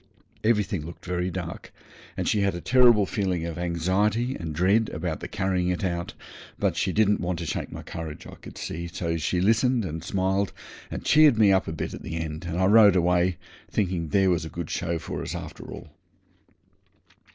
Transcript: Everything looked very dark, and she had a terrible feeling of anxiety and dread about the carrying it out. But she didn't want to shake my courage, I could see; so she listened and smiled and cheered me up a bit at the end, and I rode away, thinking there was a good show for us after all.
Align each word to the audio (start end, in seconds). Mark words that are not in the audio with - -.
Everything 0.43 0.83
looked 0.83 1.05
very 1.05 1.29
dark, 1.29 1.71
and 2.17 2.27
she 2.27 2.41
had 2.41 2.55
a 2.55 2.59
terrible 2.59 3.05
feeling 3.05 3.45
of 3.45 3.59
anxiety 3.59 4.33
and 4.33 4.55
dread 4.55 4.89
about 4.89 5.19
the 5.19 5.27
carrying 5.27 5.67
it 5.69 5.83
out. 5.83 6.15
But 6.57 6.75
she 6.75 6.91
didn't 6.91 7.19
want 7.21 7.37
to 7.37 7.45
shake 7.45 7.71
my 7.71 7.83
courage, 7.83 8.25
I 8.25 8.33
could 8.33 8.57
see; 8.57 8.87
so 8.87 9.17
she 9.17 9.39
listened 9.39 9.85
and 9.85 10.03
smiled 10.03 10.53
and 10.89 11.05
cheered 11.05 11.37
me 11.37 11.51
up 11.53 11.67
a 11.67 11.71
bit 11.71 11.93
at 11.93 12.01
the 12.01 12.17
end, 12.17 12.45
and 12.45 12.57
I 12.59 12.65
rode 12.65 12.95
away, 12.95 13.37
thinking 13.69 14.07
there 14.07 14.31
was 14.31 14.43
a 14.43 14.49
good 14.49 14.71
show 14.71 14.97
for 14.97 15.21
us 15.21 15.35
after 15.35 15.65
all. 15.65 15.91